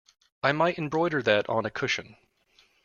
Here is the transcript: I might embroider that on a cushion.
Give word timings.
I 0.41 0.51
might 0.51 0.79
embroider 0.79 1.21
that 1.21 1.47
on 1.47 1.63
a 1.63 1.69
cushion. 1.69 2.17